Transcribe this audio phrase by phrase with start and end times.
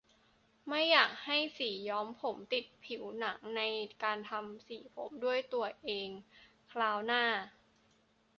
[0.67, 3.61] ไม่อยากให้สีย้อมผมติดผิวหนังใน
[4.03, 6.09] การทำสีผมด้วยตัวเอง
[6.71, 7.23] คราวหน้า